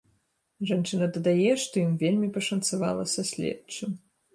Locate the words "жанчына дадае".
0.69-1.51